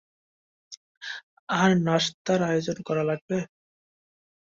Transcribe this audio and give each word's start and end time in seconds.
আর 1.53 1.71
নাশতার 1.85 2.41
আয়োজনও 2.43 2.83
করা 2.89 3.03
লাগবে। 3.09 3.37